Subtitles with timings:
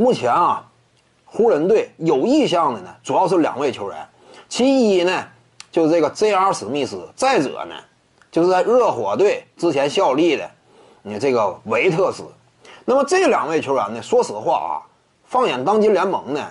[0.00, 0.66] 目前啊，
[1.26, 4.08] 湖人队有意向的呢，主要是两位球员，
[4.48, 5.26] 其一呢
[5.70, 6.50] 就是这个 J.R.
[6.54, 7.74] 史密斯，再者呢
[8.30, 10.50] 就是在热火队之前效力的，
[11.02, 12.24] 你这个维特斯。
[12.86, 14.72] 那么这两位球员呢，说实话啊，
[15.26, 16.46] 放眼当今联盟呢，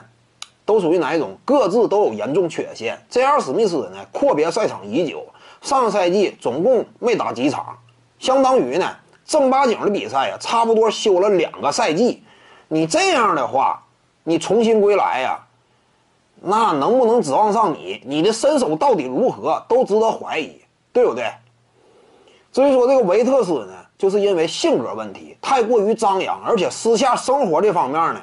[0.63, 1.35] 都属于哪一种？
[1.43, 3.03] 各自都有严重缺陷。
[3.09, 3.41] J.R.
[3.41, 5.25] 史密斯呢，阔别赛场已久，
[5.63, 7.75] 上个赛季总共没打几场，
[8.19, 8.95] 相当于呢
[9.25, 12.21] 正八经的比赛呀，差不多休了两个赛季。
[12.69, 13.83] 你这样的话，
[14.23, 15.39] 你重新归来呀，
[16.39, 18.01] 那能不能指望上你？
[18.05, 20.61] 你的身手到底如何，都值得怀疑，
[20.93, 21.29] 对不对？
[22.53, 28.21] 至于说这个维特斯呢，就是因为性格问题太过于张扬，而且私下生活这方面呢，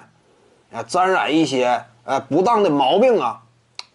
[0.74, 3.42] 啊，沾染一些呃不当的毛病啊，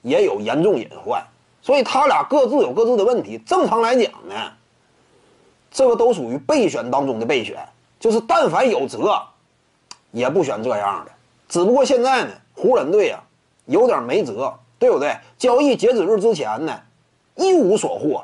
[0.02, 1.26] 也有严重隐患，
[1.62, 3.38] 所以他俩各自有各自的问题。
[3.46, 4.36] 正常来讲呢，
[5.72, 7.58] 这个都属于备选当中的备选，
[8.02, 9.22] 就是但凡有辙，
[10.12, 11.12] 也不选这样的。
[11.50, 13.20] 只不过现在呢，湖人队呀
[13.66, 15.16] 有点没辙，对不对？
[15.38, 16.80] 交易截止日之前呢，
[17.36, 18.24] 一无所获，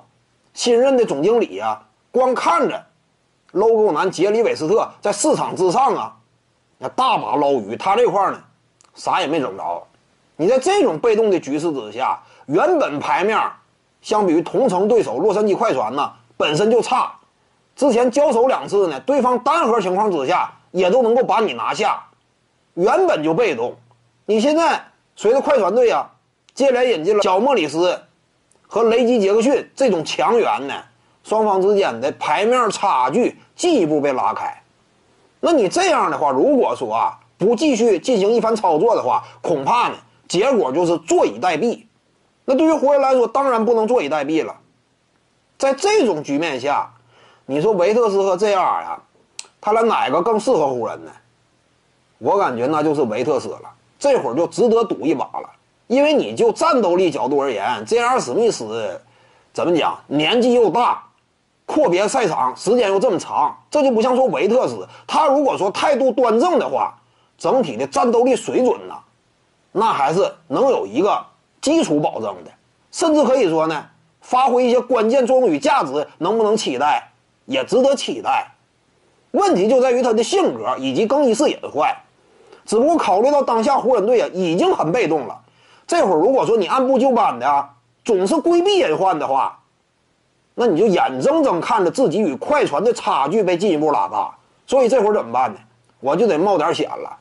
[0.53, 1.81] 新任的总经理呀。
[2.11, 2.83] 光看着
[3.52, 6.15] ，logo 男杰里韦斯特在市场之上啊，
[6.77, 8.41] 那大把捞鱼，他这块呢，
[8.95, 9.83] 啥也没整着。
[10.35, 13.39] 你在这种被动的局势之下，原本牌面
[14.02, 17.11] 相比于同城对手洛杉矶快船呢，本身就差。
[17.75, 22.03] 之前交手两次呢，对方单核情况之下也都能够把你拿下，
[22.73, 23.75] 原本就被动。
[24.25, 24.83] 你现在
[25.15, 26.09] 随着快船队啊，
[26.53, 28.01] 接连引进了小莫里斯
[28.67, 30.73] 和雷吉杰克逊这种强援呢。
[31.23, 34.61] 双方之间的牌面差距进一步被拉开，
[35.41, 39.95] 那你这样的话，如果说啊不继续进行一番操作的话，恐怕呢
[40.29, 41.83] 结果就是坐以待毙。
[42.45, 44.55] 那对于湖人来说，当然不能坐以待毙了。
[45.57, 46.89] 在这种局面下，
[47.45, 49.02] 你说维特斯和 JR 呀，
[49.59, 51.11] 他俩哪个更适合湖人呢？
[52.19, 53.72] 我感觉那就是维特斯了。
[53.99, 55.49] 这会儿就值得赌一把了，
[55.88, 58.99] 因为你就战斗力角度而言，JR 史密斯
[59.53, 61.04] 怎么讲，年纪又大。
[61.65, 66.98] 阔别赛场时间又这么长，这就不像说维特斯，他如果说态度端正的话，
[67.37, 68.95] 整体的战斗力水准呢，
[69.73, 71.26] 那还是能有一个
[71.60, 72.52] 基础保证的，
[72.92, 73.86] 甚至可以说呢，
[74.21, 77.11] 发挥一些关键作用与价值，能不能期待，
[77.45, 78.48] 也值得期待。
[79.32, 81.95] 问题就在于他的性格以及更衣室隐患。
[82.65, 85.39] 只不过考虑到当下湖人队啊已经很被动了，
[85.86, 87.70] 这会儿如果说你按部就班的，
[88.04, 89.60] 总是规避隐患的话。
[90.60, 94.36] 那你就眼睁睁看着自己与快船的差距被进一步拉大，
[94.66, 95.60] 所以这会儿怎么办呢？
[95.99, 97.16] 我就得冒点险了，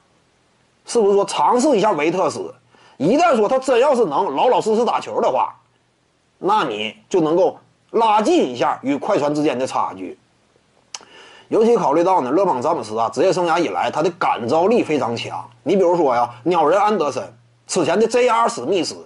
[0.87, 2.55] 是不是说尝试一下维特斯？
[2.97, 5.55] 一旦说他真要是能老老实实打球的话，
[6.39, 7.59] 那你就能够
[7.91, 10.19] 拉近一下与快船之间的差距。
[11.49, 15.49] 尤其考虑到呢，勒布朗詹姆斯啊，职业生涯以来他的感召力非常强。
[15.62, 17.23] 你比如说呀，鸟人安德森，
[17.67, 18.49] 此前的 J.R.
[18.49, 18.97] 史密斯，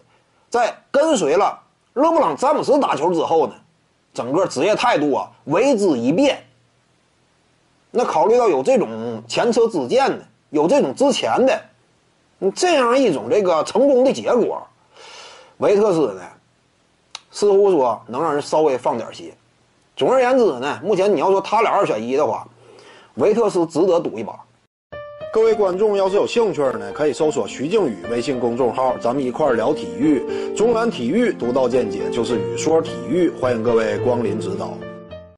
[0.49, 1.61] 在跟随了
[1.95, 3.55] 勒布朗詹姆斯打球之后呢？
[4.13, 6.45] 整个职业态度啊，为之一变。
[7.93, 10.19] 那考虑到有这种前车之鉴的，
[10.51, 11.61] 有这种之前的，
[12.55, 14.67] 这样一种这个成功的结果，
[15.59, 16.23] 维特斯呢，
[17.31, 19.33] 似乎说能让人稍微放点心。
[20.01, 22.49] 总而言之呢，目前你要说他俩二选一的话，
[23.17, 24.33] 维特斯值得赌一把。
[25.31, 30.23] 各位观众要是有兴趣呢，可以搜索徐静宇微信公众号，咱们一块聊体育。
[30.57, 34.73] 中南体育独到见解就是语说体育，欢迎各位光临指导。